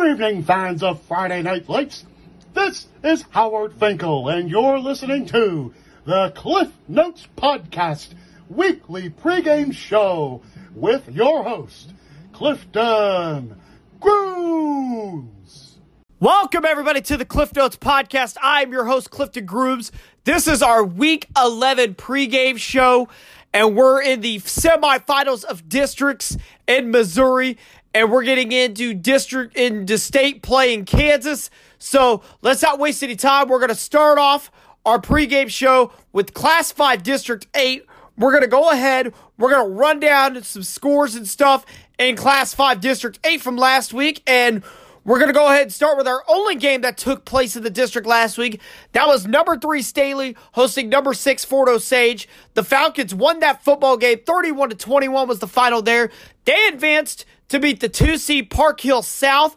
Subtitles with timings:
[0.00, 2.06] Good evening, fans of Friday Night Lights.
[2.54, 5.74] This is Howard Finkel, and you're listening to
[6.06, 8.14] the Cliff Notes Podcast
[8.48, 10.40] weekly pregame show
[10.74, 11.92] with your host,
[12.32, 13.60] Clifton
[14.00, 15.76] Grooms.
[16.18, 18.38] Welcome, everybody, to the Cliff Notes Podcast.
[18.40, 19.92] I'm your host, Clifton Grooms.
[20.24, 23.08] This is our Week 11 pregame show,
[23.52, 26.36] and we're in the semifinals of districts
[26.66, 27.56] in Missouri
[27.94, 31.50] and we're getting into district into state play in Kansas.
[31.78, 33.48] So let's not waste any time.
[33.48, 34.50] We're going to start off
[34.86, 37.86] our pregame show with Class 5 District 8.
[38.16, 39.12] We're going to go ahead.
[39.38, 41.64] We're going to run down some scores and stuff
[41.98, 44.22] in Class 5 District 8 from last week.
[44.26, 44.62] And
[45.04, 47.62] we're going to go ahead and start with our only game that took place in
[47.62, 48.60] the district last week.
[48.92, 52.28] That was number three Staley hosting number six Fort Osage.
[52.54, 54.20] The Falcons won that football game.
[54.26, 56.10] 31 to 21 was the final there.
[56.44, 59.56] They advanced to beat the two seed Park Hill South,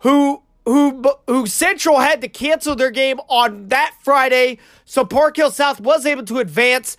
[0.00, 4.58] who who who Central had to cancel their game on that Friday.
[4.84, 6.96] So Park Hill South was able to advance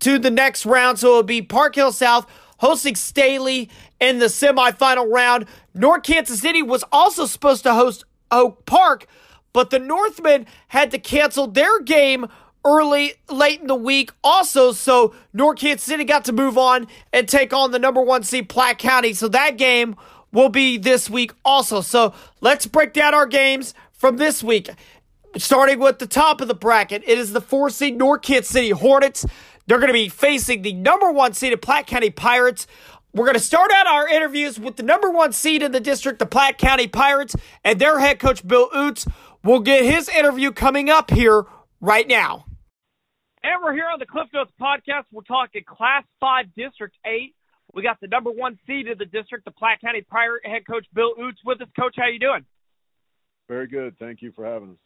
[0.00, 0.98] to the next round.
[0.98, 2.26] So it'll be Park Hill South
[2.58, 5.46] hosting Staley in the semifinal round.
[5.74, 9.06] North Kansas City was also supposed to host Oak Park,
[9.52, 12.26] but the Northmen had to cancel their game
[12.64, 14.72] early, late in the week also.
[14.72, 18.48] So North Kansas City got to move on and take on the number one seed
[18.48, 19.12] Platte County.
[19.12, 19.96] So that game
[20.32, 21.80] will be this week also.
[21.80, 24.68] So let's break down our games from this week.
[25.36, 28.70] Starting with the top of the bracket, it is the four seed North Kansas City
[28.70, 29.26] Hornets.
[29.66, 32.66] They're going to be facing the number one seeded Platte County Pirates.
[33.12, 36.18] We're going to start out our interviews with the number one seed in the district,
[36.18, 39.10] the Platte County Pirates, and their head coach, Bill Oots.
[39.42, 41.44] We'll get his interview coming up here
[41.80, 42.44] right now.
[43.42, 45.04] And we're here on the Cliff Notes podcast.
[45.12, 47.34] We're talking Class 5 District 8.
[47.72, 50.86] We got the number one seed of the district, the Platte County Pirate head coach
[50.94, 51.68] Bill Oots with us.
[51.78, 52.44] Coach, how you doing?
[53.48, 53.98] Very good.
[53.98, 54.76] Thank you for having us.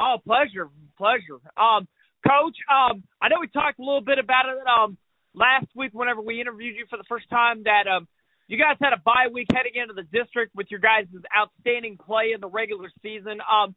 [0.00, 1.38] Oh, pleasure, pleasure.
[1.56, 1.86] Um,
[2.26, 4.96] coach, um, I know we talked a little bit about it um,
[5.34, 8.08] last week whenever we interviewed you for the first time that um,
[8.48, 11.06] you guys had a bye week heading into the district with your guys'
[11.36, 13.40] outstanding play in the regular season.
[13.40, 13.74] Um,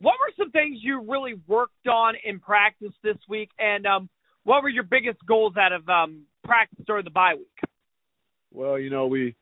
[0.00, 4.08] what were some things you really worked on in practice this week, and um,
[4.44, 7.46] what were your biggest goals out of um, practice during the bye week?
[8.52, 9.36] Well, you know, we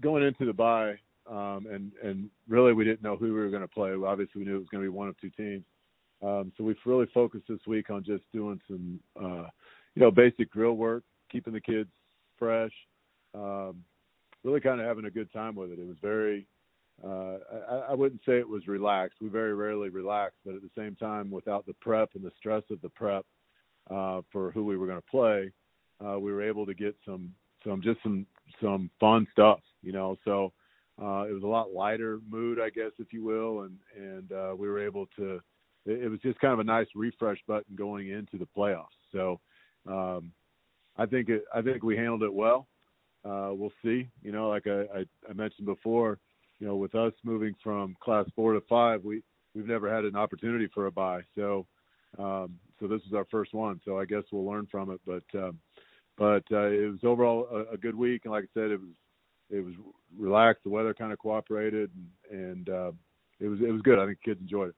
[0.00, 0.98] going into the bye,
[1.30, 3.92] um, and and really we didn't know who we were going to play.
[3.92, 5.64] Obviously, we knew it was going to be one of two teams.
[6.22, 9.48] Um, so we've really focused this week on just doing some, uh,
[9.94, 11.90] you know, basic drill work, keeping the kids
[12.38, 12.72] fresh,
[13.34, 13.82] um,
[14.44, 15.78] really kind of having a good time with it.
[15.78, 16.46] It was very
[17.04, 17.38] uh,
[17.68, 19.18] I, I wouldn't say it was relaxed.
[19.20, 22.62] We very rarely relax, but at the same time, without the prep and the stress
[22.70, 23.24] of the prep
[23.90, 25.52] uh, for who we were going to play,
[26.04, 27.32] uh, we were able to get some
[27.64, 28.26] some just some
[28.62, 30.16] some fun stuff, you know.
[30.24, 30.52] So
[31.00, 34.54] uh, it was a lot lighter mood, I guess, if you will, and and uh,
[34.56, 35.40] we were able to.
[35.86, 38.86] It, it was just kind of a nice refresh button going into the playoffs.
[39.12, 39.40] So
[39.88, 40.32] um,
[40.96, 42.66] I think it, I think we handled it well.
[43.24, 44.08] Uh, we'll see.
[44.22, 46.18] You know, like I, I, I mentioned before
[46.58, 49.22] you know, with us moving from class four to five, we
[49.54, 51.22] we've never had an opportunity for a bye.
[51.34, 51.66] So,
[52.18, 53.80] um, so this is our first one.
[53.84, 55.00] So I guess we'll learn from it.
[55.06, 55.58] But, um,
[56.18, 58.90] but uh, it was overall a, a, good week, and like I said, it was
[59.50, 59.74] it was
[60.16, 60.64] relaxed.
[60.64, 61.90] The weather kind of cooperated,
[62.30, 62.92] and, and uh,
[63.40, 63.98] it was it was good.
[63.98, 64.76] I think kids enjoyed it.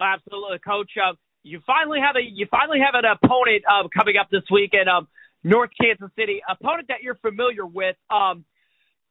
[0.00, 0.90] Absolutely, Coach.
[0.96, 4.72] Uh, you finally have a you finally have an opponent uh, coming up this week
[4.74, 5.08] in um,
[5.44, 7.96] North Kansas City, opponent that you're familiar with.
[8.10, 8.44] Um,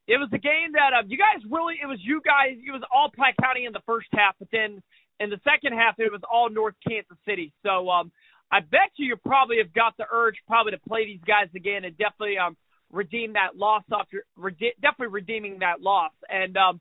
[0.08, 2.82] it was a game that um, you guys really it was you guys it was
[2.94, 4.82] all Platte County in the first half, but then
[5.20, 7.54] in the second half it was all North Kansas City.
[7.66, 8.12] So um,
[8.52, 11.84] I bet you you probably have got the urge probably to play these guys again
[11.84, 12.56] and definitely um,
[12.92, 16.14] redeem that loss after rede- definitely redeeming that loss.
[16.30, 16.80] And um,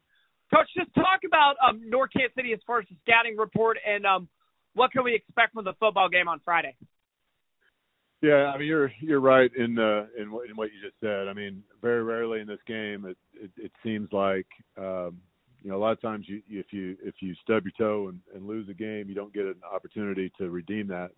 [0.53, 4.07] coach, just talk about um, North Kansas City as far as the scouting report and
[4.07, 4.29] um,
[4.75, 6.75] what can we expect from the football game on Friday.
[8.23, 11.29] Yeah, I mean you're you're right in uh, in, what, in what you just said.
[11.29, 14.47] I mean, very rarely in this game it it, it seems like
[14.79, 15.19] um,
[15.63, 18.21] you know a lot of times you if you if you stub your toe and,
[18.35, 21.11] and lose a game, you don't get an opportunity to redeem that,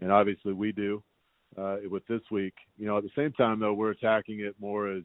[0.00, 1.02] and obviously we do
[1.56, 2.54] uh, with this week.
[2.76, 5.04] You know, at the same time though, we're attacking it more as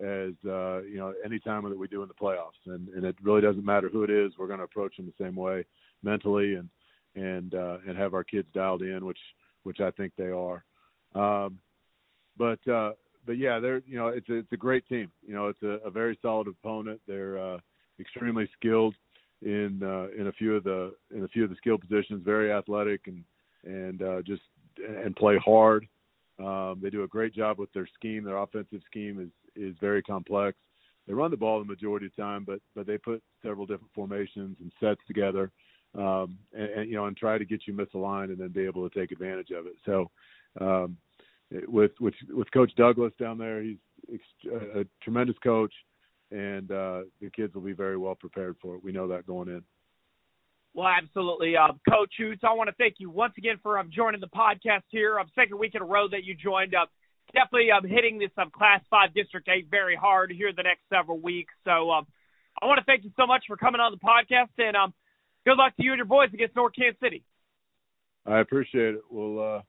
[0.00, 3.16] as uh, you know any time that we do in the playoffs, and and it
[3.22, 4.32] really doesn't matter who it is.
[4.38, 5.64] We're going to approach them the same way
[6.02, 6.68] mentally and
[7.14, 9.18] and uh, and have our kids dialed in, which
[9.62, 10.64] which I think they are.
[11.14, 11.58] Um,
[12.36, 12.92] but uh,
[13.26, 15.10] but yeah, they're you know it's a, it's a great team.
[15.26, 17.00] You know, it's a, a very solid opponent.
[17.06, 17.58] They're uh,
[17.98, 18.94] extremely skilled
[19.42, 22.22] in uh, in a few of the in a few of the skill positions.
[22.24, 23.24] Very athletic and
[23.64, 24.42] and uh, just
[24.78, 25.86] and play hard.
[26.40, 28.24] Um, they do a great job with their scheme.
[28.24, 30.56] Their offensive scheme is is very complex.
[31.06, 33.92] they run the ball the majority of the time, but but they put several different
[33.94, 35.50] formations and sets together,
[35.96, 38.88] um, and, and you know, and try to get you misaligned and then be able
[38.88, 39.74] to take advantage of it.
[39.84, 40.10] So,
[40.60, 40.96] um,
[41.66, 43.76] with with with Coach Douglas down there, he's
[44.74, 45.72] a, tremendous coach,
[46.30, 48.84] and uh, the kids will be very well prepared for it.
[48.84, 49.62] We know that going in.
[50.74, 52.44] Well, absolutely, uh, Coach Oots.
[52.44, 55.18] I want to thank you once again for um, joining the podcast here.
[55.18, 56.74] Um, second week in a row that you joined.
[56.74, 56.86] Uh,
[57.34, 61.18] definitely um, hitting this um, Class Five District Eight very hard here the next several
[61.18, 61.52] weeks.
[61.64, 62.06] So um,
[62.62, 64.94] I want to thank you so much for coming on the podcast, and um,
[65.44, 67.24] good luck to you and your boys against North Kansas City.
[68.26, 69.02] I appreciate it.
[69.10, 69.62] We'll uh,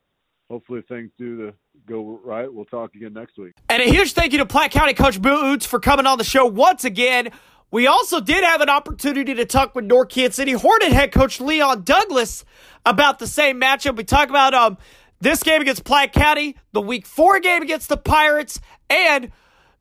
[0.50, 1.54] hopefully things do the
[1.88, 2.52] go right.
[2.52, 3.54] We'll talk again next week.
[3.70, 6.46] And a huge thank you to Platte County Coach Oots for coming on the show
[6.46, 7.32] once again.
[7.72, 11.40] We also did have an opportunity to talk with North Kansas City Hornet head coach
[11.40, 12.44] Leon Douglas
[12.86, 13.96] about the same matchup.
[13.96, 14.78] We talk about um,
[15.22, 18.60] this game against Platte County, the week four game against the Pirates,
[18.90, 19.32] and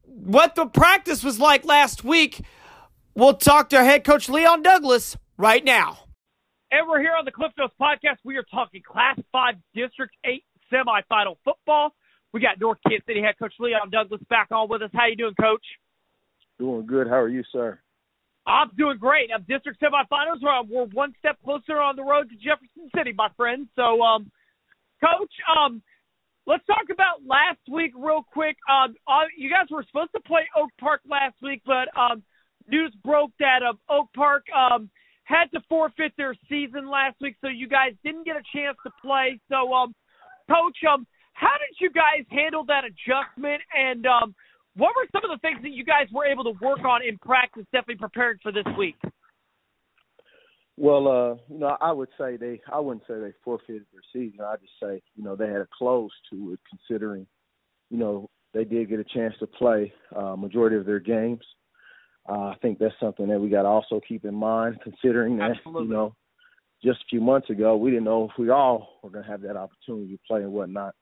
[0.05, 2.43] what the practice was like last week.
[3.17, 5.99] We'll talk to head coach Leon Douglas right now.
[6.71, 8.19] And we're here on the Cliff Notes podcast.
[8.23, 11.93] We are talking Class 5 District 8 semifinal football.
[12.33, 14.91] We got North Kansas City head coach Leon Douglas back on with us.
[14.95, 15.65] How you doing, coach?
[16.61, 17.09] Doing good.
[17.09, 17.81] How are you, sir?
[18.47, 19.31] I'm doing great.
[19.35, 20.43] I'm district semifinals.
[20.43, 23.67] We're, one step closer on the road to Jefferson City, my friend.
[23.77, 24.31] So, um,
[25.01, 25.81] coach, um,
[26.47, 28.59] let's talk about last week real quick.
[28.69, 32.23] Um, uh, you guys were supposed to play Oak Park last week, but um,
[32.69, 34.91] news broke that um, Oak Park um,
[35.25, 38.91] had to forfeit their season last week, so you guys didn't get a chance to
[39.01, 39.41] play.
[39.49, 39.95] So, um,
[40.47, 43.63] Coach, um, how did you guys handle that adjustment?
[43.75, 44.35] And um,
[44.81, 47.19] what were some of the things that you guys were able to work on in
[47.19, 48.97] practice, definitely preparing for this week?
[50.77, 54.41] Well, uh, you know, I would say they, I wouldn't say they forfeited their season.
[54.41, 57.27] I'd just say, you know, they had a close to it considering,
[57.91, 61.45] you know, they did get a chance to play uh, majority of their games.
[62.27, 65.51] Uh, I think that's something that we got to also keep in mind, considering that,
[65.59, 65.89] Absolutely.
[65.89, 66.15] you know,
[66.83, 69.43] just a few months ago, we didn't know if we all were going to have
[69.43, 70.95] that opportunity to play and whatnot.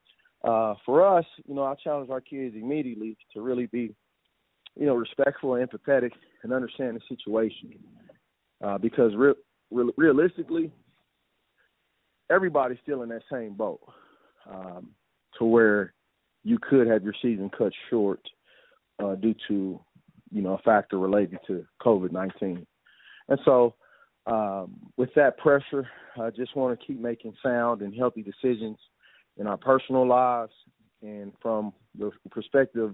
[0.43, 3.93] Uh, for us, you know, I challenge our kids immediately to really be,
[4.75, 6.11] you know, respectful and empathetic
[6.43, 7.73] and understand the situation.
[8.63, 9.33] Uh, because re-
[9.71, 10.71] re- realistically,
[12.29, 13.81] everybody's still in that same boat
[14.49, 14.89] um,
[15.37, 15.93] to where
[16.43, 18.21] you could have your season cut short
[19.03, 19.79] uh, due to,
[20.31, 22.65] you know, a factor related to COVID 19.
[23.27, 23.75] And so,
[24.25, 25.87] um, with that pressure,
[26.19, 28.77] I just want to keep making sound and healthy decisions
[29.39, 30.51] in our personal lives
[31.01, 32.93] and from the perspective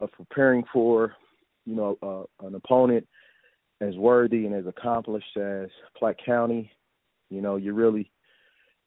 [0.00, 1.14] of preparing for,
[1.64, 3.06] you know, uh, an opponent
[3.80, 6.70] as worthy and as accomplished as Platte County,
[7.30, 8.10] you know, you really,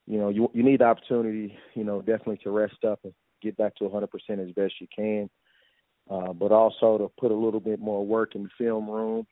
[0.07, 3.57] you know, you you need the opportunity, you know, definitely to rest up and get
[3.57, 4.07] back to 100%
[4.39, 5.30] as best you can,
[6.09, 9.25] uh, but also to put a little bit more work in the film room,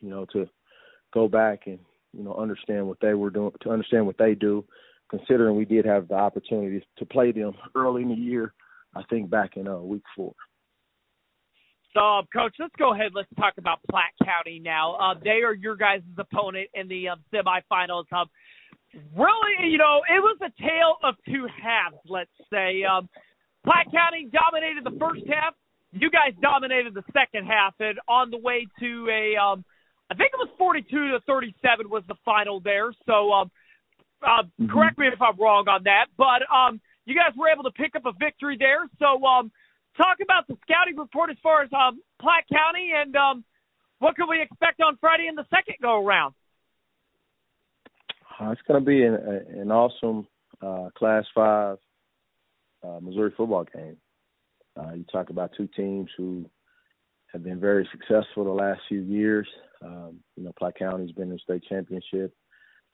[0.00, 0.48] you know, to
[1.12, 1.78] go back and
[2.12, 4.64] you know understand what they were doing, to understand what they do,
[5.10, 8.52] considering we did have the opportunity to play them early in the year.
[8.94, 10.34] I think back in uh, week four.
[11.94, 13.12] So, uh, Coach, let's go ahead.
[13.14, 14.94] Let's talk about Platte County now.
[14.94, 18.04] Uh, they are your guys' opponent in the um, semifinals.
[18.12, 18.28] Um,
[19.16, 22.84] really, you know, it was a tale of two halves, let's say.
[22.84, 23.08] Um,
[23.64, 25.54] Platte County dominated the first half.
[25.92, 29.64] You guys dominated the second half, and on the way to a, um,
[30.10, 32.92] I think it was 42 to 37 was the final there.
[33.06, 33.50] So, um,
[34.22, 34.72] uh, mm-hmm.
[34.72, 37.96] correct me if I'm wrong on that, but um, you guys were able to pick
[37.96, 38.88] up a victory there.
[38.98, 39.50] So, um,
[39.96, 43.44] talk about the scouting report as far as um, Platte County and um,
[43.98, 46.34] what can we expect on Friday in the second go around?
[48.40, 50.26] Uh, it's going to be an, an awesome
[50.62, 51.78] uh, Class 5
[52.84, 53.96] uh, Missouri football game.
[54.78, 56.48] Uh, you talk about two teams who
[57.32, 59.48] have been very successful the last few years.
[59.84, 62.32] Um, you know, Platte County's been in state championship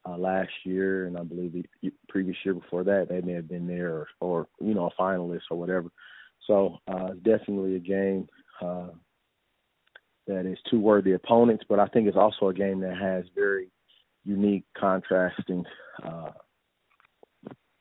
[0.08, 3.66] uh, last year, and I believe the previous year before that they may have been
[3.66, 5.90] there, or, or you know, a finalist or whatever.
[6.46, 8.28] So uh, definitely a game
[8.62, 8.88] uh,
[10.26, 13.70] that is two worthy opponents, but I think it's also a game that has very
[14.24, 15.64] unique, contrasting
[16.02, 16.30] uh,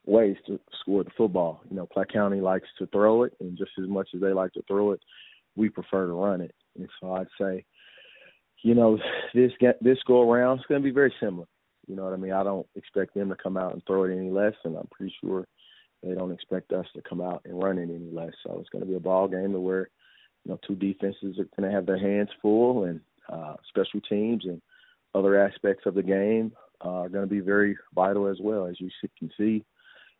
[0.06, 1.62] ways to score the football.
[1.70, 4.52] You know, Platte County likes to throw it, and just as much as they like
[4.54, 5.02] to throw it,
[5.56, 6.54] we prefer to run it.
[6.78, 7.66] And so I'd say,
[8.62, 8.98] you know,
[9.34, 11.46] this get, this go around is going to be very similar.
[11.88, 12.32] You know what I mean?
[12.32, 15.14] I don't expect them to come out and throw it any less, and I'm pretty
[15.22, 15.46] sure
[16.02, 18.34] they don't expect us to come out and run it any less.
[18.44, 19.90] So it's going to be a ball game where
[20.44, 24.46] you know two defenses are going to have their hands full, and uh, special teams
[24.46, 24.62] and
[25.16, 28.66] other aspects of the game uh, are going to be very vital as well.
[28.66, 29.64] As you can see,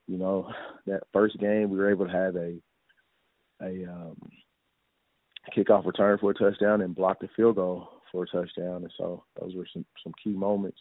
[0.08, 0.50] you know
[0.86, 2.58] that first game we were able to have a
[3.62, 4.18] a um,
[5.56, 8.84] kickoff return for a touchdown and blocked a field goal for a touchdown.
[8.84, 10.80] And so those were some some key moments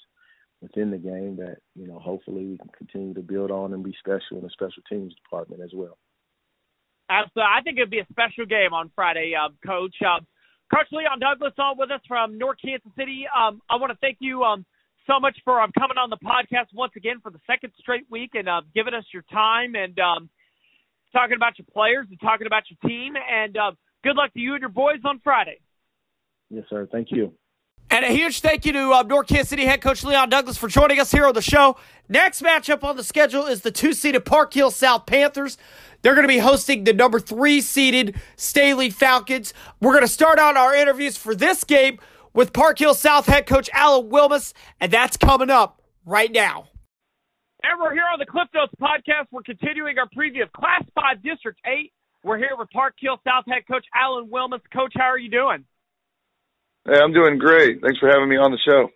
[0.62, 3.94] within the game that you know hopefully we can continue to build on and be
[3.98, 5.98] special in the special teams department as well.
[7.10, 9.96] Absolutely, I think it'd be a special game on Friday, um, Coach.
[10.02, 10.26] Um,
[10.72, 13.26] Coach Leon Douglas on with us from North Kansas City.
[13.28, 14.64] Um, I want to thank you um,
[15.06, 18.30] so much for um, coming on the podcast once again for the second straight week
[18.32, 20.30] and uh, giving us your time and um,
[21.12, 23.14] talking about your players and talking about your team.
[23.16, 25.60] And uh, good luck to you and your boys on Friday.
[26.48, 26.88] Yes, sir.
[26.90, 27.34] Thank you.
[27.92, 30.66] And a huge thank you to uh, North Kansas City head coach Leon Douglas for
[30.66, 31.76] joining us here on the show.
[32.08, 35.58] Next matchup on the schedule is the two seeded Park Hill South Panthers.
[36.00, 39.52] They're going to be hosting the number three seeded Staley Falcons.
[39.82, 41.98] We're going to start out our interviews for this game
[42.32, 46.68] with Park Hill South head coach Alan Wilmus, and that's coming up right now.
[47.62, 49.26] And we're here on the Cliff Notes podcast.
[49.30, 51.92] We're continuing our preview of Class 5 District 8.
[52.24, 54.62] We're here with Park Hill South head coach Alan Wilmus.
[54.72, 55.66] Coach, how are you doing?
[56.84, 57.80] Hey, I'm doing great.
[57.80, 58.88] Thanks for having me on the show.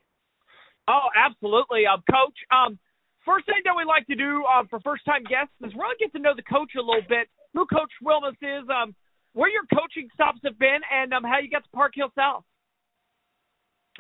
[0.89, 2.39] Oh, absolutely, um, Coach.
[2.51, 2.79] Um,
[3.25, 6.19] first thing that we like to do um, for first-time guests is really get to
[6.19, 7.29] know the coach a little bit.
[7.55, 8.95] Who Coach Wilmus is, um,
[9.35, 12.45] where your coaching stops have been, and um, how you got to Park Hill South.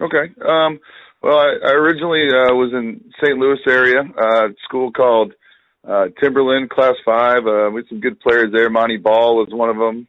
[0.00, 0.34] Okay.
[0.46, 0.78] Um,
[1.22, 3.38] well, I, I originally uh, was in St.
[3.38, 5.32] Louis area, uh, school called
[5.88, 7.46] uh, Timberland Class Five.
[7.46, 8.68] Uh, we had some good players there.
[8.68, 10.06] Montee Ball was one of them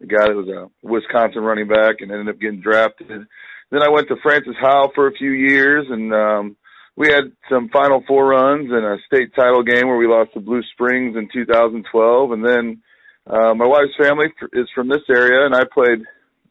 [0.00, 3.08] the guy that was a Wisconsin running back and ended up getting drafted.
[3.08, 6.56] Then I went to Francis Howell for a few years and um
[6.96, 10.40] we had some final four runs and a state title game where we lost to
[10.40, 12.82] Blue Springs in 2012 and then
[13.26, 16.00] uh my wife's family is from this area and I played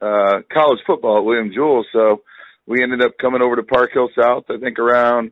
[0.02, 2.22] uh college football at William Jewell so
[2.66, 5.32] we ended up coming over to Park Hill South I think around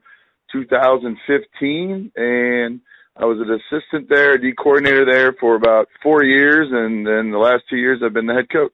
[0.52, 2.82] 2015 and
[3.16, 7.32] I was an assistant there, a D coordinator there for about four years, and then
[7.32, 8.74] the last two years I've been the head coach.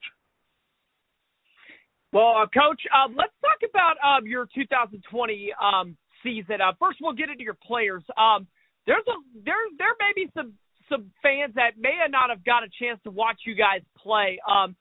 [2.13, 6.61] Well, uh, Coach, uh, let's talk about um, your 2020 um, season.
[6.61, 8.03] Uh, first, we'll get into your players.
[8.17, 8.47] Um,
[8.85, 10.53] there's a there there may be some
[10.87, 14.39] some fans that may not have got a chance to watch you guys play.
[14.47, 14.75] Um,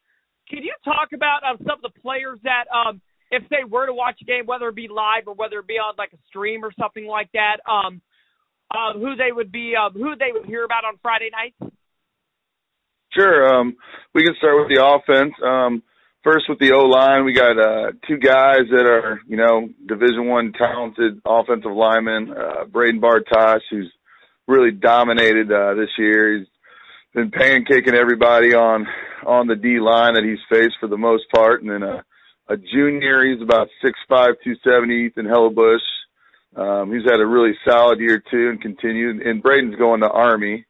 [0.49, 2.71] can you talk about um, some of the players that,
[3.33, 5.75] if they were to watch a game, whether it be live or whether it be
[5.75, 8.01] on like a stream or something like that, um,
[8.77, 11.75] uh, who they would be, uh, who they would hear about on Friday nights?
[13.13, 13.55] Sure.
[13.55, 13.77] Um,
[14.15, 15.33] we can start with the offense.
[15.43, 15.83] Um,
[16.23, 20.27] first with the O line, we got uh, two guys that are, you know, Division
[20.27, 22.35] One talented offensive linemen.
[22.37, 23.91] Uh, Braden Bartosh, who's
[24.47, 26.39] really dominated uh, this year.
[26.39, 26.49] He's
[27.15, 28.87] been pancaking everybody on
[29.27, 32.05] on the D line that he's faced for the most part, and then a,
[32.49, 33.25] a junior.
[33.25, 35.07] He's about six five, two seventy.
[35.07, 35.79] Ethan Hellebush.
[36.57, 39.27] Um, he's had a really solid year too and continued.
[39.27, 40.65] And Braden's going to Army.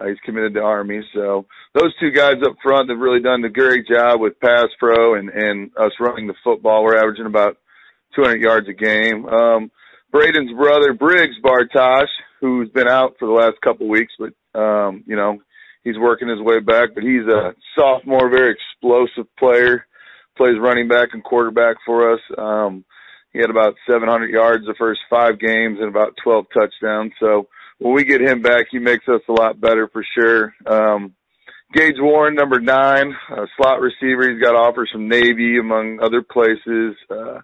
[0.00, 1.00] Uh, he's committed to Army.
[1.14, 5.14] So those two guys up front have really done a great job with pass pro
[5.14, 6.84] and, and us running the football.
[6.84, 7.56] We're averaging about
[8.14, 9.26] 200 yards a game.
[9.26, 9.70] Um,
[10.10, 12.08] Braden's brother, Briggs Bartosh,
[12.40, 15.38] who's been out for the last couple weeks, but, um, you know,
[15.84, 19.86] he's working his way back, but he's a sophomore, very explosive player,
[20.36, 22.20] plays running back and quarterback for us.
[22.38, 22.84] Um,
[23.36, 27.12] he had about 700 yards the first five games and about 12 touchdowns.
[27.20, 30.54] So when we get him back, he makes us a lot better for sure.
[30.64, 31.14] Um,
[31.74, 34.30] Gage Warren, number nine, uh, slot receiver.
[34.30, 36.96] He's got offers from Navy, among other places.
[37.10, 37.40] Uh,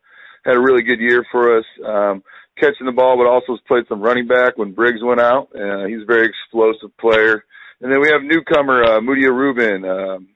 [0.47, 2.23] had a really good year for us, um,
[2.59, 5.49] catching the ball, but also played some running back when Briggs went out.
[5.55, 7.45] Uh, he's a very explosive player.
[7.83, 10.29] And then we have newcomer, uh, Mudia Reuben, um,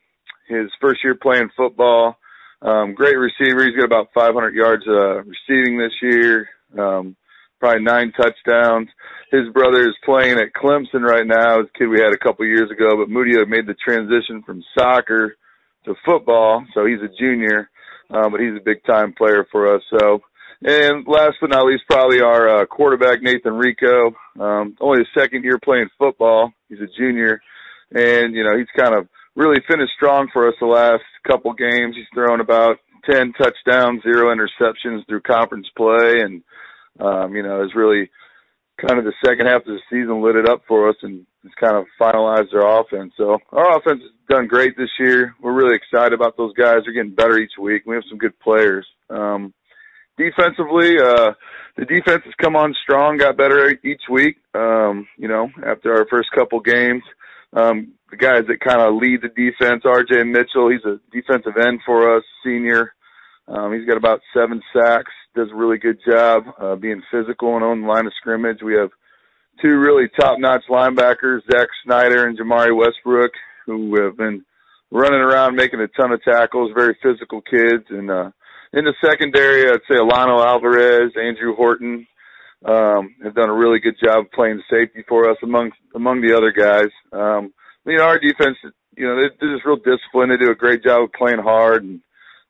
[0.49, 2.19] his first year playing football.
[2.63, 3.65] Um, great receiver.
[3.65, 6.49] He's got about 500 yards uh, receiving this year.
[6.79, 7.17] Um,
[7.61, 8.89] probably nine touchdowns.
[9.31, 11.59] His brother is playing at Clemson right now.
[11.59, 15.37] His kid we had a couple years ago, but Moody made the transition from soccer
[15.85, 17.71] to football, so he's a junior,
[18.11, 19.83] uh, but he's a big time player for us.
[19.91, 20.21] So,
[20.63, 24.15] and last but not least, probably our uh, quarterback Nathan Rico.
[24.39, 26.53] Um, only his second year playing football.
[26.69, 27.41] He's a junior,
[27.93, 31.95] and you know he's kind of really finished strong for us the last couple games.
[31.95, 32.79] He's thrown about
[33.09, 36.43] 10 touchdowns, zero interceptions through conference play and,
[36.99, 38.11] um, you know, has really
[38.85, 41.53] kind of the second half of the season lit it up for us and has
[41.61, 43.13] kind of finalized our offense.
[43.17, 45.35] So our offense has done great this year.
[45.41, 46.81] We're really excited about those guys.
[46.85, 47.83] They're getting better each week.
[47.87, 48.87] We have some good players.
[49.09, 49.55] Um,
[50.19, 51.33] defensively, uh,
[51.77, 54.37] the defense has come on strong, got better each week.
[54.55, 57.03] Um, you know, after our first couple games,
[57.53, 61.81] um, the guys that kind of lead the defense, RJ Mitchell, he's a defensive end
[61.85, 62.95] for us, senior.
[63.49, 67.65] Um, he's got about seven sacks, does a really good job, uh, being physical and
[67.65, 68.59] on the line of scrimmage.
[68.63, 68.91] We have
[69.63, 73.33] two really top notch linebackers, Zach Snyder and Jamari Westbrook,
[73.67, 74.45] who have been
[74.91, 77.85] running around making a ton of tackles, very physical kids.
[77.91, 78.31] And uh,
[78.73, 82.07] in the secondary, I'd say Alano Alvarez, Andrew Horton
[82.65, 86.53] um, have done a really good job playing safety for us among among the other
[86.53, 86.91] guys.
[87.13, 87.53] Um,
[87.85, 88.57] you know, our defense,
[88.97, 90.33] you know, they're, they're just real disciplined.
[90.33, 92.01] They do a great job of playing hard and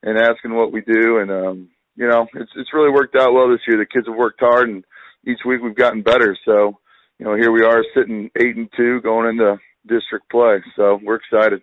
[0.03, 1.19] and asking what we do.
[1.19, 3.77] And um, you know, it's it's really worked out well this year.
[3.77, 4.83] The kids have worked hard, and
[5.25, 6.37] each week we've gotten better.
[6.45, 6.79] So,
[7.19, 10.63] you know, here we are sitting eight and two, going into district play.
[10.75, 11.61] So we're excited.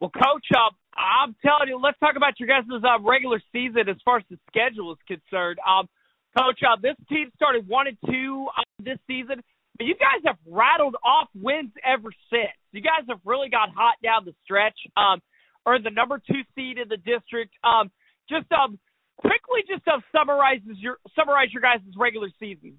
[0.00, 3.96] Well, Coach, uh, I'm telling you, let's talk about your guys' uh, regular season as
[4.04, 5.58] far as the schedule is concerned.
[5.66, 5.88] Um,
[6.36, 9.42] Coach, uh, this team started one and two uh, this season,
[9.78, 12.52] but you guys have rattled off wins ever since.
[12.72, 14.76] You guys have really got hot down the stretch.
[14.96, 15.20] Um,
[15.66, 17.54] earned the number two seed in the district.
[17.64, 17.90] Um,
[18.28, 18.78] just um,
[19.16, 22.78] quickly, just uh, summarizes your summarize your guys' regular season.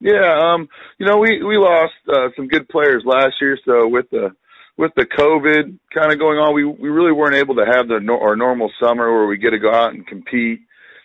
[0.00, 4.08] Yeah, um, you know, we we lost uh, some good players last year, so with
[4.10, 4.30] the
[4.76, 8.00] with the COVID kind of going on, we we really weren't able to have the
[8.20, 10.60] our normal summer where we get to go out and compete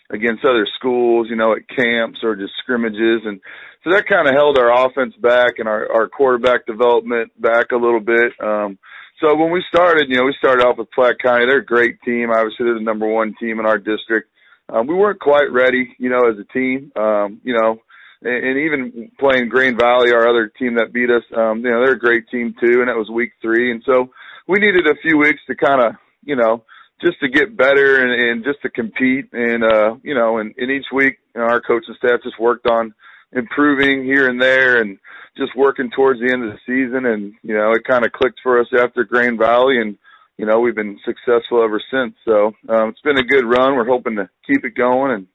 [0.10, 3.40] against other schools, you know, at camps or just scrimmages, and
[3.84, 7.78] so that kind of held our offense back and our our quarterback development back a
[7.78, 8.34] little bit.
[8.42, 8.78] Um,
[9.22, 11.46] so when we started, you know, we started off with Platte County.
[11.46, 12.30] They're a great team.
[12.32, 14.30] Obviously, they're the number one team in our district.
[14.70, 16.92] Um, we weren't quite ready, you know, as a team.
[16.96, 17.80] Um, you know,
[18.22, 21.84] and, and even playing Grain Valley, our other team that beat us, um, you know,
[21.84, 23.72] they're a great team too, and that was week three.
[23.72, 24.10] And so
[24.48, 26.64] we needed a few weeks to kind of, you know,
[27.02, 29.30] just to get better and, and just to compete.
[29.34, 32.68] And, uh, you know, and, and each week, you know, our coaching staff just worked
[32.68, 32.94] on
[33.32, 34.98] improving here and there and
[35.38, 37.06] just working towards the end of the season.
[37.06, 39.98] And, you know, it kind of clicked for us after Grain Valley and,
[40.38, 42.16] you know, we've been successful ever since.
[42.26, 43.76] So, um, it's been a good run.
[43.76, 45.28] We're hoping to keep it going and,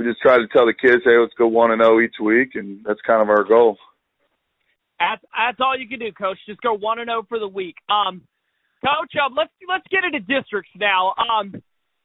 [0.00, 2.52] we just try to tell the kids, hey, let's go one and oh each week,
[2.54, 3.76] and that's kind of our goal.
[4.98, 6.38] That's that's all you can do, Coach.
[6.46, 7.76] Just go one and oh for the week.
[7.88, 8.22] Um,
[8.84, 11.14] Coach, um, let's let's get into districts now.
[11.18, 11.54] Um,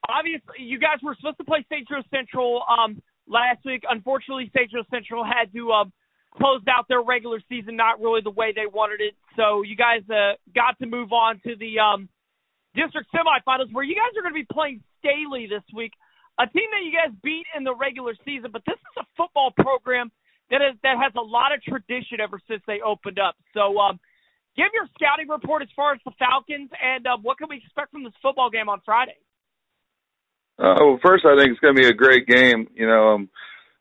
[0.08, 1.88] obviously, you guys were supposed to play St.
[1.88, 3.84] Joe Central um last week.
[3.89, 4.72] Unfortunately, St.
[4.72, 5.94] Joe Central had to um
[6.35, 9.16] close out their regular season not really the way they wanted it.
[9.38, 12.09] So you guys uh, got to move on to the um
[12.75, 15.94] district semifinals where you guys are going to be playing Staley this week
[16.40, 19.51] a team that you guys beat in the regular season, but this is a football
[19.55, 20.11] program
[20.51, 23.35] that is that has a lot of tradition ever since they opened up.
[23.53, 24.00] So, um,
[24.55, 27.91] give your scouting report as far as the Falcons and uh, what can we expect
[27.91, 29.18] from this football game on Friday?
[30.57, 32.68] Uh, well, first, I think it's going to be a great game.
[32.74, 33.29] You know, um,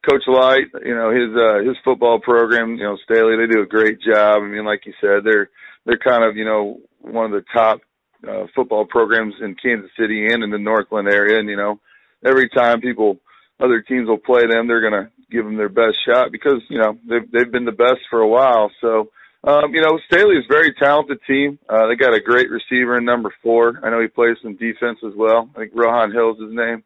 [0.08, 3.66] Coach Light, you know his uh, his football program, you know Staley, they do a
[3.66, 4.42] great job.
[4.42, 5.50] I mean, like you said, they're
[5.86, 7.80] they're kind of you know one of the top
[8.28, 11.78] uh, football programs in Kansas City and in the Northland area, and you know
[12.24, 13.18] every time people,
[13.60, 16.78] other teams will play them, they're going to give them their best shot because, you
[16.78, 18.70] know, they've, they've been the best for a while.
[18.80, 19.10] So,
[19.46, 21.58] um, you know, Staley is a very talented team.
[21.68, 23.78] Uh, they got a great receiver in number four.
[23.82, 25.50] I know he plays some defense as well.
[25.54, 26.82] I think Rohan Hill's is his name.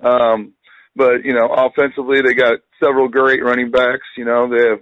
[0.00, 0.52] Um,
[0.94, 4.06] but, you know, offensively, they got several great running backs.
[4.16, 4.80] You know, they have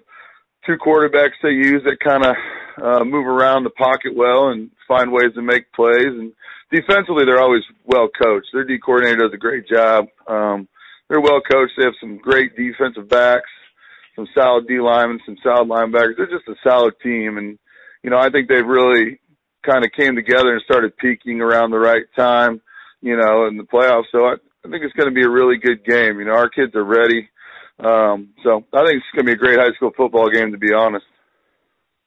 [0.66, 2.36] two quarterbacks they use that kind of,
[2.82, 6.06] uh, move around the pocket well and find ways to make plays.
[6.06, 6.32] And
[6.70, 8.48] defensively, they're always well coached.
[8.52, 10.06] Their D coordinator does a great job.
[10.26, 10.68] Um,
[11.08, 11.72] they're well coached.
[11.76, 13.50] They have some great defensive backs,
[14.16, 16.16] some solid D linemen, some solid linebackers.
[16.16, 17.58] They're just a solid team, and
[18.02, 19.20] you know I think they've really
[19.64, 22.60] kind of came together and started peaking around the right time.
[23.00, 24.08] You know, in the playoffs.
[24.12, 26.18] So I, I think it's going to be a really good game.
[26.18, 27.28] You know, our kids are ready.
[27.78, 30.58] Um, so I think it's going to be a great high school football game, to
[30.58, 31.04] be honest.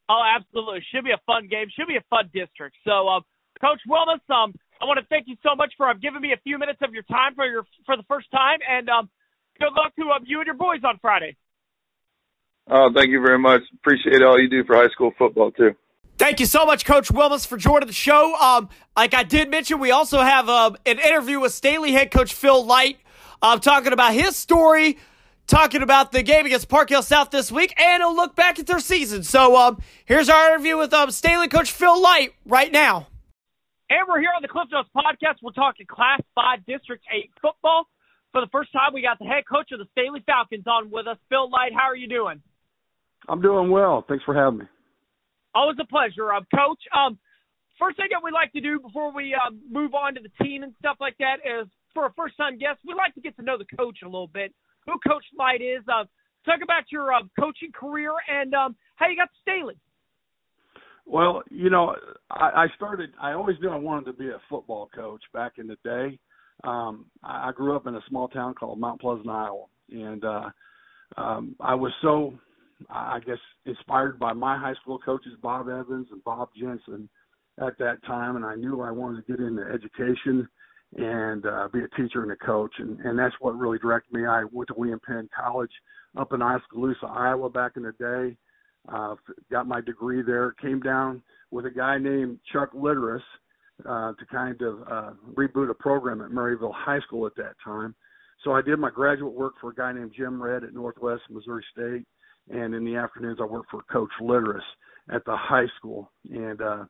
[0.10, 0.82] Oh, absolutely.
[0.90, 1.68] Should be a fun game.
[1.76, 2.78] Should be a fun district.
[2.86, 3.24] So, um,
[3.60, 6.40] Coach Wilmus, um, I want to thank you so much for um, giving me a
[6.44, 9.10] few minutes of your time for your for the first time, and um,
[9.60, 11.36] good luck to um, you and your boys on Friday.
[12.70, 13.62] Oh, thank you very much.
[13.76, 15.72] Appreciate all you do for high school football too.
[16.18, 18.36] Thank you so much, Coach Wilmus, for joining the show.
[18.36, 22.34] Um, like I did mention, we also have um, an interview with Staley head coach
[22.34, 22.98] Phil Light,
[23.42, 24.98] um, talking about his story,
[25.46, 28.66] talking about the game against Park Hill South this week, and a look back at
[28.66, 29.22] their season.
[29.22, 33.08] So um, here's our interview with um, Staley coach Phil Light right now.
[33.90, 35.36] And we're here on the Cliff Notes podcast.
[35.42, 37.88] We're talking Class 5 District 8 football.
[38.34, 41.08] For the first time, we got the head coach of the Staley Falcons on with
[41.08, 41.72] us, Phil Light.
[41.74, 42.42] How are you doing?
[43.28, 44.06] I'm doing well.
[44.08, 44.66] Thanks for having me.
[45.54, 46.34] Always a pleasure.
[46.34, 47.18] Um, coach, um,
[47.80, 50.64] first thing that we like to do before we um, move on to the team
[50.64, 53.44] and stuff like that is for a first time guest, we like to get to
[53.44, 54.54] know the coach a little bit,
[54.86, 55.84] who Coach Light is.
[55.88, 56.06] Uh,
[56.46, 59.76] talk about your uh, coaching career and um, how you got to Staley.
[61.06, 61.96] Well, you know,
[62.30, 63.12] I, I started.
[63.20, 66.20] I always knew I wanted to be a football coach back in the day.
[66.64, 70.50] Um, I grew up in a small town called Mount Pleasant, Iowa, and uh,
[71.16, 72.34] um, I was so,
[72.90, 77.10] I guess, inspired by my high school coaches, Bob Evans and Bob Jensen,
[77.60, 80.48] at that time, and I knew I wanted to get into education
[80.96, 84.26] and uh, be a teacher and a coach, and and that's what really directed me.
[84.26, 85.72] I went to William Penn College
[86.18, 88.38] up in Oskaloosa, Iowa, back in the day.
[88.88, 89.16] Uh,
[89.52, 90.52] got my degree there.
[90.62, 93.22] Came down with a guy named Chuck Litteris
[93.86, 97.94] uh, to kind of uh, reboot a program at Maryville High School at that time.
[98.44, 101.66] So I did my graduate work for a guy named Jim Redd at Northwest Missouri
[101.74, 102.06] State,
[102.50, 104.60] and in the afternoons I worked for Coach Litteris
[105.14, 106.12] at the high school.
[106.30, 106.86] And uh,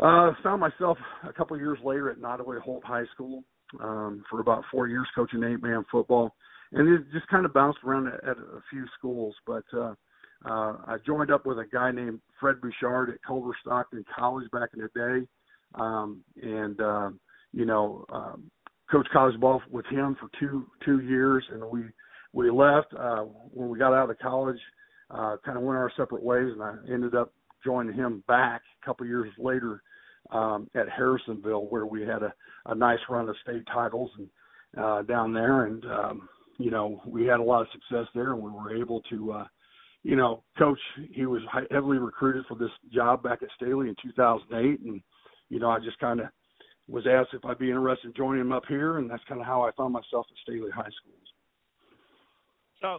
[0.00, 3.44] uh, found myself a couple years later at Nodaway Holt High School
[3.80, 6.34] um, for about four years coaching eight-man football,
[6.72, 9.34] and it just kind of bounced around at, at a few schools.
[9.46, 9.94] But uh,
[10.44, 14.70] uh, I joined up with a guy named Fred Bouchard at Culver Stockton College back
[14.74, 15.26] in the day,
[15.74, 17.10] um, and uh,
[17.52, 18.50] you know, um,
[18.90, 21.82] coached college ball with him for two two years, and we
[22.32, 24.58] we left uh, when we got out of college.
[25.10, 27.32] Uh, kind of went our separate ways, and I ended up
[27.64, 29.82] joining him back a couple years later
[30.30, 32.32] um, at Harrisonville, where we had a,
[32.66, 34.28] a nice run of state titles and
[34.82, 38.42] uh, down there, and um, you know we had a lot of success there, and
[38.42, 39.44] we were able to, uh,
[40.02, 40.78] you know, coach.
[41.12, 45.02] He was heavily recruited for this job back at Staley in 2008, and
[45.50, 46.26] you know I just kind of
[46.88, 49.46] was asked if I'd be interested in joining him up here, and that's kind of
[49.46, 51.21] how I found myself at Staley High School.
[52.82, 52.98] So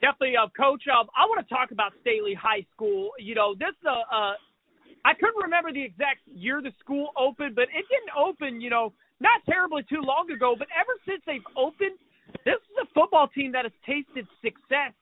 [0.00, 0.84] definitely, uh, Coach.
[0.86, 3.10] Um, I want to talk about Staley High School.
[3.18, 4.36] You know, this uh, uh,
[5.04, 8.60] I couldn't remember the exact year the school opened, but it didn't open.
[8.60, 10.54] You know, not terribly too long ago.
[10.56, 11.96] But ever since they've opened,
[12.44, 14.92] this is a football team that has tasted success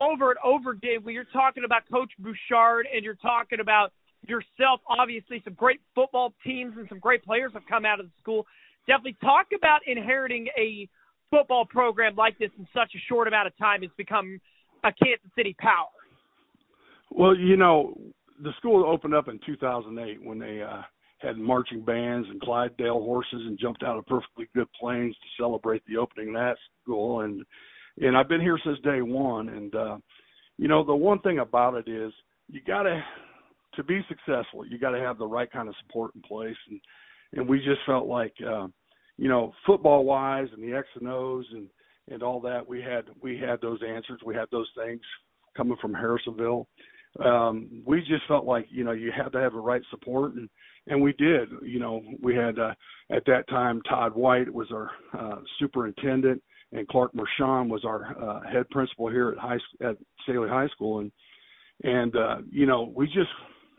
[0.00, 1.02] over and over again.
[1.02, 3.92] When you're talking about Coach Bouchard and you're talking about
[4.26, 8.12] yourself, obviously some great football teams and some great players have come out of the
[8.20, 8.46] school.
[8.86, 10.88] Definitely talk about inheriting a
[11.30, 14.40] football program like this in such a short amount of time has become
[14.84, 15.88] a Kansas City power.
[17.10, 17.96] Well, you know,
[18.42, 20.82] the school opened up in 2008 when they uh,
[21.18, 25.82] had marching bands and Clydesdale horses and jumped out of perfectly good planes to celebrate
[25.86, 27.20] the opening of that school.
[27.20, 27.42] And
[27.98, 29.48] and I've been here since day one.
[29.48, 29.96] And uh,
[30.58, 32.12] you know, the one thing about it is
[32.48, 33.02] you got to
[33.74, 36.56] to be successful, you got to have the right kind of support in place.
[36.68, 36.80] And
[37.32, 38.68] and we just felt like, uh,
[39.18, 41.68] you know, football wise and the X and O's and
[42.08, 45.00] and all that, we had we had those answers, we had those things
[45.56, 46.66] coming from Harrisonville.
[47.24, 50.48] Um, we just felt like you know you had to have the right support, and
[50.86, 51.48] and we did.
[51.62, 52.74] You know, we had uh,
[53.10, 58.40] at that time Todd White was our uh, superintendent, and Clark Mershon was our uh,
[58.50, 61.10] head principal here at high at Staley High School, and
[61.82, 63.30] and uh, you know we just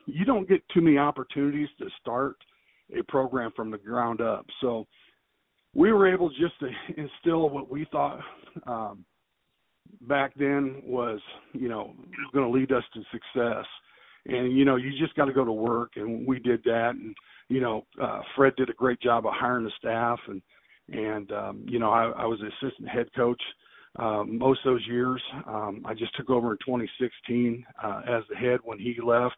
[0.06, 2.38] you don't get too many opportunities to start
[2.97, 4.45] a program from the ground up.
[4.62, 4.88] So
[5.78, 6.68] we were able just to
[7.02, 8.20] instill what we thought
[8.66, 9.06] um,
[10.02, 11.22] back then was,
[11.54, 11.94] you know,
[12.34, 13.66] going to lead us to success.
[14.26, 16.96] And you know, you just got to go to work, and we did that.
[16.96, 17.16] And
[17.48, 20.42] you know, uh, Fred did a great job of hiring the staff, and
[20.90, 23.42] and um, you know, I, I was assistant head coach
[23.98, 25.22] uh, most of those years.
[25.48, 29.38] Um, I just took over in 2016 uh, as the head when he left,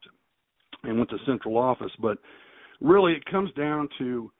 [0.81, 1.91] and went to central office.
[2.01, 2.17] But
[2.81, 4.31] really, it comes down to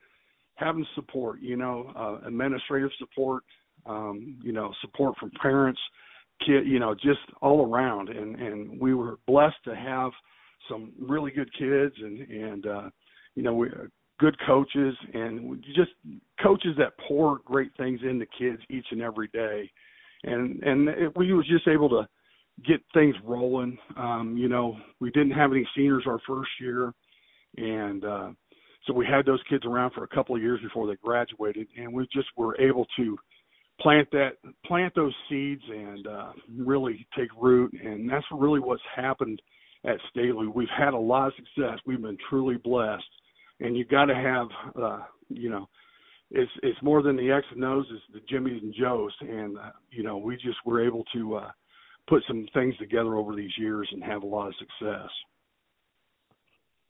[0.60, 1.40] having support.
[1.40, 3.44] You know, uh, administrative support.
[3.86, 5.80] Um, you know, support from parents,
[6.46, 6.66] kid.
[6.66, 8.10] You know, just all around.
[8.10, 10.12] And and we were blessed to have
[10.68, 12.90] some really good kids and and uh,
[13.34, 13.68] you know we
[14.18, 15.90] good coaches and just
[16.42, 19.70] coaches that pour great things into kids each and every day
[20.24, 22.06] and and it, we was just able to
[22.66, 23.78] get things rolling.
[23.96, 26.92] Um, you know, we didn't have any seniors our first year,
[27.56, 28.30] and uh,
[28.86, 31.92] so we had those kids around for a couple of years before they graduated, and
[31.92, 33.18] we just were able to
[33.80, 34.32] plant that
[34.66, 37.72] plant those seeds and uh, really take root.
[37.72, 39.40] And that's really what's happened
[39.84, 40.46] at Staley.
[40.46, 41.78] We've had a lot of success.
[41.86, 43.04] We've been truly blessed,
[43.60, 44.48] and you got to have
[44.80, 45.68] uh, you know.
[46.32, 49.72] It's it's more than the X and O's, it's the Jimmys and Joes, and uh,
[49.90, 51.50] you know we just were able to uh,
[52.08, 55.08] put some things together over these years and have a lot of success.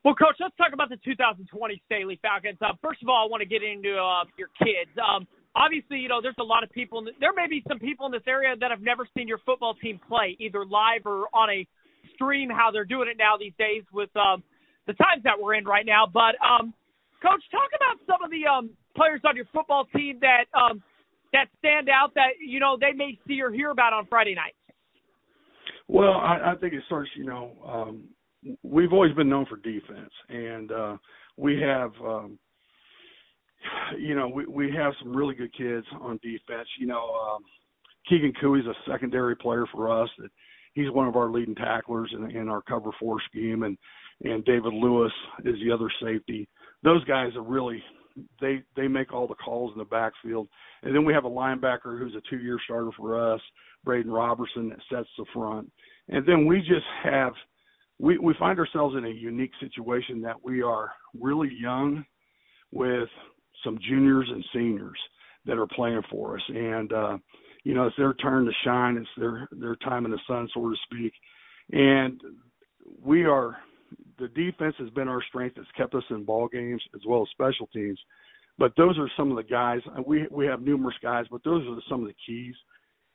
[0.05, 1.45] Well, Coach, let's talk about the 2020
[1.85, 2.57] Staley Falcons.
[2.63, 4.89] Uh, first of all, I want to get into uh, your kids.
[4.97, 7.05] Um, obviously, you know, there's a lot of people.
[7.05, 9.75] The, there may be some people in this area that have never seen your football
[9.75, 11.67] team play, either live or on a
[12.15, 12.49] stream.
[12.49, 14.43] How they're doing it now these days with um,
[14.87, 16.07] the times that we're in right now.
[16.09, 16.73] But, um,
[17.21, 20.83] Coach, talk about some of the um, players on your football team that um,
[21.35, 24.57] that stand out that you know they may see or hear about on Friday night.
[25.89, 27.11] Well, I, I think it starts.
[27.17, 28.05] You know, um,
[28.62, 30.96] we've always been known for defense, and uh,
[31.37, 32.38] we have, um,
[33.98, 36.68] you know, we we have some really good kids on defense.
[36.79, 37.42] You know, um,
[38.09, 40.09] Keegan Cooey's a secondary player for us.
[40.18, 40.31] That
[40.74, 43.76] he's one of our leading tacklers in, in our cover four scheme, and
[44.22, 45.12] and David Lewis
[45.44, 46.48] is the other safety.
[46.83, 47.83] Those guys are really
[48.40, 50.48] they they make all the calls in the backfield.
[50.83, 53.40] And then we have a linebacker who's a two-year starter for us,
[53.85, 55.70] Braden Robertson, that sets the front.
[56.09, 57.33] And then we just have
[58.01, 62.05] we we find ourselves in a unique situation that we are really young
[62.73, 63.09] with
[63.63, 64.99] some juniors and seniors
[65.45, 66.43] that are playing for us.
[66.49, 67.19] And uh
[67.63, 68.97] you know, it's their turn to shine.
[68.97, 71.13] It's their their time in the sun, so to speak.
[71.73, 72.21] And
[73.03, 73.59] we are
[74.19, 75.59] the defense has been our strength.
[75.59, 77.99] It's kept us in ball games as well as special teams.
[78.59, 79.81] But those are some of the guys.
[80.07, 82.55] We we have numerous guys, but those are some of the keys.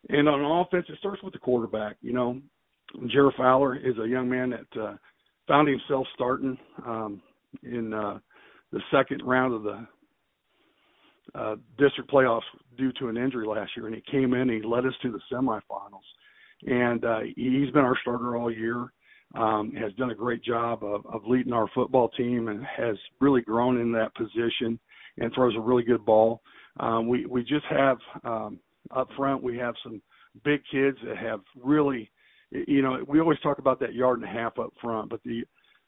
[0.10, 1.98] And on offense, it starts with the quarterback.
[2.02, 2.40] You know,
[3.08, 4.96] Jared Fowler is a young man that uh,
[5.48, 7.22] found himself starting um,
[7.64, 8.20] in uh,
[8.72, 9.88] the second round of the
[11.34, 12.42] uh, district playoffs
[12.78, 15.12] due to an injury last year, and he came in and he led us to
[15.12, 15.62] the semifinals.
[16.66, 18.92] And uh, he's been our starter all year.
[19.34, 23.42] Um, has done a great job of, of leading our football team and has really
[23.42, 24.80] grown in that position
[25.18, 26.42] and throws a really good ball.
[26.80, 28.60] Um, we we just have um,
[28.96, 30.02] up front we have some
[30.44, 32.10] big kids that have really,
[32.52, 35.44] you know, we always talk about that yard and a half up front, but the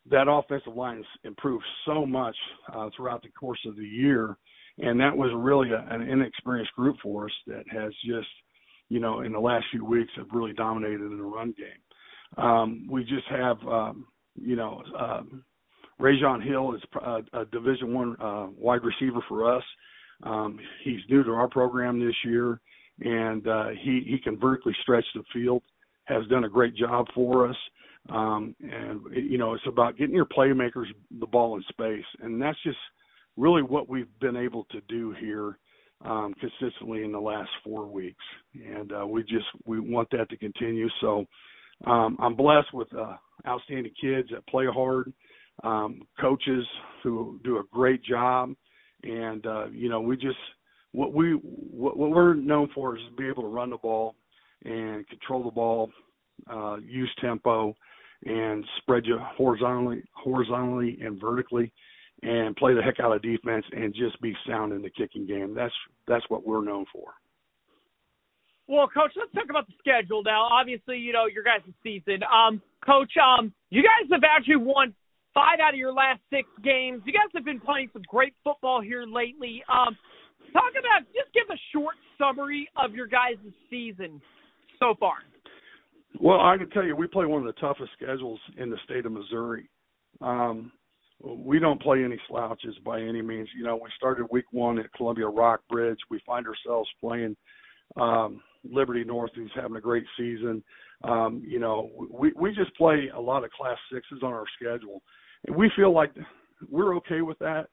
[0.10, 2.36] that offensive line has improved so much
[2.74, 4.38] uh, throughout the course of the year
[4.80, 8.28] and that was really a, an inexperienced group for us that has just,
[8.90, 12.44] you know, in the last few weeks have really dominated in the run game.
[12.44, 15.44] Um, we just have, um, you know, um,
[16.00, 19.64] Rajon Hill is a, a Division One uh, wide receiver for us.
[20.24, 22.60] Um, he's new to our program this year,
[23.00, 25.64] and uh, he he can vertically stretch the field.
[26.08, 27.56] Has done a great job for us.
[28.10, 30.86] Um, and you know, it's about getting your playmakers
[31.20, 32.78] the ball in space, and that's just
[33.36, 35.58] really what we've been able to do here
[36.06, 40.38] um, consistently in the last four weeks, and uh, we just we want that to
[40.38, 40.88] continue.
[41.02, 41.26] So
[41.86, 43.16] um, I'm blessed with uh,
[43.48, 45.12] outstanding kids that play hard,
[45.64, 46.66] um, coaches
[47.04, 48.54] who do a great job,
[49.04, 50.38] and uh, you know we just
[50.92, 54.16] what we what, what we're known for is to be able to run the ball
[54.66, 55.92] and control the ball,
[56.52, 57.76] uh, use tempo,
[58.26, 61.72] and spread you horizontally horizontally and vertically
[62.24, 65.54] and play the heck out of defense and just be sound in the kicking game.
[65.54, 65.74] That's
[66.08, 67.14] that's what we're known for.
[68.68, 70.44] Well, coach, let's talk about the schedule now.
[70.52, 72.20] Obviously, you know your guys' season.
[72.24, 74.94] Um, coach, um, you guys have actually won
[75.34, 77.02] five out of your last six games.
[77.06, 79.64] You guys have been playing some great football here lately.
[79.70, 79.96] Um,
[80.52, 83.38] talk about just give a short summary of your guys'
[83.70, 84.20] season
[84.80, 85.16] so far.
[86.20, 89.06] Well, I can tell you, we play one of the toughest schedules in the state
[89.06, 89.70] of Missouri.
[90.22, 90.72] Um,
[91.24, 93.50] we don't play any slouches by any means.
[93.56, 95.98] You know, we started week one at Columbia Rock Bridge.
[96.10, 97.36] We find ourselves playing
[98.00, 100.64] um, Liberty North, who's having a great season.
[101.04, 105.02] Um, you know, we we just play a lot of Class Sixes on our schedule,
[105.46, 106.12] and we feel like
[106.70, 107.68] we're okay with that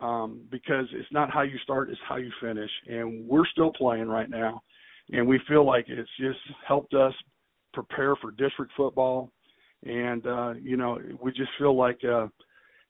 [0.00, 4.08] um, because it's not how you start, it's how you finish, and we're still playing
[4.08, 4.62] right now,
[5.12, 7.12] and we feel like it's just helped us
[7.72, 9.30] prepare for district football,
[9.84, 11.98] and uh, you know, we just feel like.
[12.04, 12.28] Uh,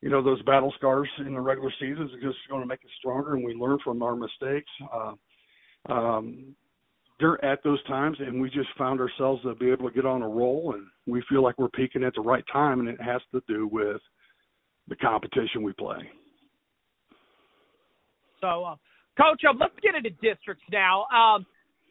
[0.02, 2.90] you know those battle scars in the regular season is just going to make us
[2.98, 4.70] stronger, and we learn from our mistakes.
[4.92, 5.12] Uh,
[5.88, 6.55] um,
[7.18, 10.22] they're at those times, and we just found ourselves to be able to get on
[10.22, 13.22] a roll, and we feel like we're peaking at the right time, and it has
[13.33, 14.00] to do with
[14.88, 16.09] the competition we play.
[18.40, 18.76] So, uh,
[19.16, 21.07] Coach, uh, let's get into districts now.
[21.07, 21.46] Um,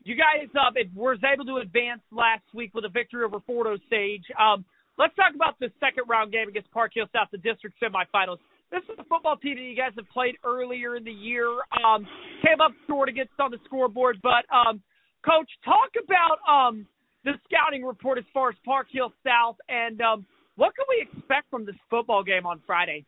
[0.06, 4.24] you guys uh, were able to advance last week with a victory over Fort Osage.
[4.40, 4.64] Um,
[4.98, 8.38] Let's talk about the second round game against Park Hill South, the district semifinals.
[8.72, 11.50] This is a football team that you guys have played earlier in the year.
[11.84, 12.08] Um,
[12.42, 14.82] came up short against on the scoreboard, but um,
[15.24, 16.88] coach, talk about um,
[17.26, 21.50] the scouting report as far as Park Hill South and um, what can we expect
[21.52, 23.04] from this football game on Friday?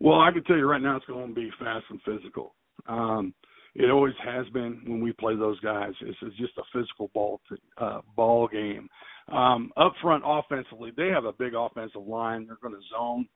[0.00, 2.54] Well, I can tell you right now, it's going to be fast and physical.
[2.88, 3.32] Um,
[3.74, 5.92] it always has been when we play those guys.
[6.00, 7.40] It's, it's just a physical ball
[7.78, 8.88] uh, ball game.
[9.32, 12.46] Um, up front offensively, they have a big offensive line.
[12.46, 13.26] They're going to zone.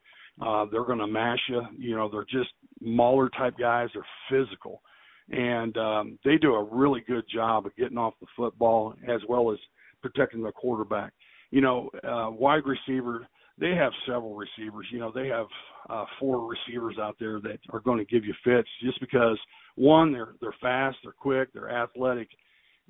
[0.40, 1.62] Uh, they're going to mash you.
[1.76, 3.88] You know, they're just mauler type guys.
[3.92, 4.80] They're physical,
[5.30, 9.50] and um, they do a really good job of getting off the football as well
[9.50, 9.58] as
[10.02, 11.12] protecting the quarterback.
[11.50, 13.26] You know, uh, wide receiver.
[13.60, 14.86] They have several receivers.
[14.92, 15.46] You know, they have
[15.90, 19.36] uh, four receivers out there that are going to give you fits just because
[19.78, 22.28] one, they're they're fast, they're quick, they're athletic,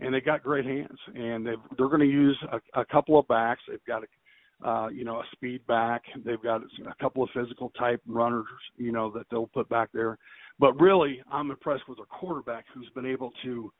[0.01, 0.99] and they got great hands.
[1.15, 3.61] And they they're going to use a, a couple of backs.
[3.69, 6.03] They've got a uh, you know a speed back.
[6.25, 8.47] They've got a couple of physical type runners.
[8.77, 10.19] You know that they'll put back there.
[10.59, 13.73] But really, I'm impressed with a quarterback who's been able to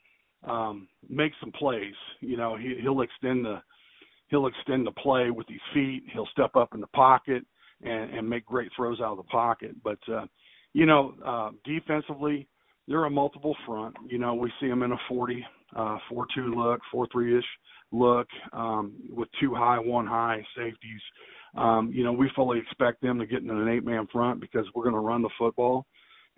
[0.47, 1.95] um, make some plays.
[2.21, 3.61] You know, he, he'll extend the
[4.29, 6.05] he'll extend the play with his feet.
[6.13, 7.45] He'll step up in the pocket,
[7.83, 9.75] and, and make great throws out of the pocket.
[9.83, 10.27] But uh,
[10.73, 12.47] you know, uh, defensively,
[12.89, 13.97] they're a multiple front.
[14.09, 15.45] You know, we see them in a 40,
[15.77, 17.45] uh, 4-2 look, 4-3-ish
[17.93, 21.01] look um, with two high, one high safeties.
[21.57, 24.85] Um, you know, we fully expect them to get in an eight-man front because we're
[24.85, 25.87] going to run the football,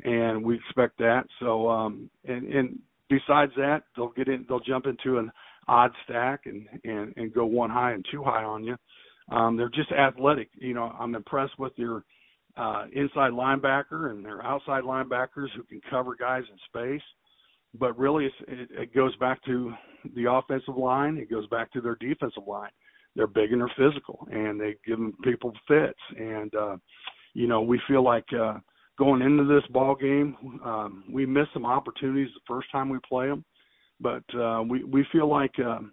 [0.05, 1.25] and we expect that.
[1.41, 5.31] So, um, and, and besides that, they'll get in, they'll jump into an
[5.69, 8.77] odd stack and and and go one high and two high on you.
[9.31, 10.49] Um, they're just athletic.
[10.59, 12.05] You know, I'm impressed with your
[12.61, 17.03] uh, inside linebacker and their outside linebackers who can cover guys in space.
[17.79, 19.73] But really, it, it goes back to
[20.15, 21.17] the offensive line.
[21.17, 22.71] It goes back to their defensive line.
[23.17, 25.99] They're big and they're physical, and they give them people fits.
[26.19, 26.77] And uh,
[27.33, 28.59] you know, we feel like uh,
[28.99, 33.29] going into this ball game, um, we missed some opportunities the first time we play
[33.29, 33.45] them,
[34.01, 35.93] but uh, we we feel like um,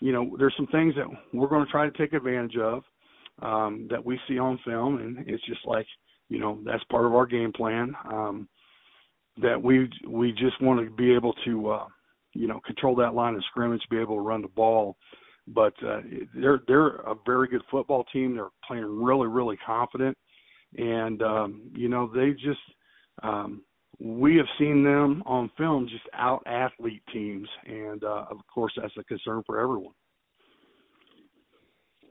[0.00, 2.82] you know there's some things that we're going to try to take advantage of
[3.42, 5.86] um, that we see on film, and it's just like
[6.28, 7.94] you know that's part of our game plan.
[8.10, 8.48] Um,
[9.42, 11.86] that we we just want to be able to uh,
[12.34, 14.96] you know control that line of scrimmage, be able to run the ball.
[15.48, 16.00] But uh,
[16.34, 18.34] they're they're a very good football team.
[18.34, 20.16] They're playing really really confident,
[20.76, 22.60] and um, you know they just
[23.22, 23.62] um,
[23.98, 28.96] we have seen them on film just out athlete teams, and uh, of course that's
[28.98, 29.94] a concern for everyone.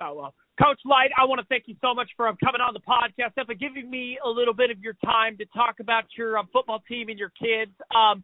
[0.02, 2.74] Oh well, Coach Light, I want to thank you so much for um, coming on
[2.74, 6.04] the podcast and for giving me a little bit of your time to talk about
[6.17, 7.72] your um, football team and your kids.
[7.95, 8.24] Um,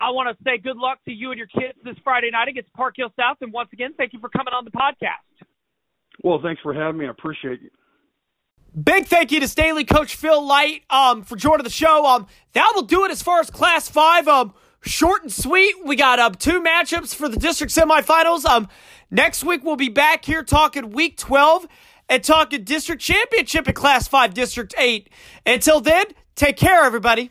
[0.00, 2.72] I want to say good luck to you and your kids this Friday night against
[2.74, 3.38] Park Hill South.
[3.40, 5.48] And once again, thank you for coming on the podcast.
[6.22, 7.06] Well, thanks for having me.
[7.06, 7.70] I appreciate you.
[8.80, 12.04] Big thank you to Staley Coach Phil Light um, for joining the show.
[12.04, 14.28] Um, that will do it as far as Class 5.
[14.28, 15.74] Um, short and sweet.
[15.84, 18.44] We got um, two matchups for the district semifinals.
[18.44, 18.68] Um,
[19.10, 21.66] next week we'll be back here talking week 12
[22.08, 25.10] and talking district championship in Class 5, District 8.
[25.46, 27.30] Until then, take care, everybody.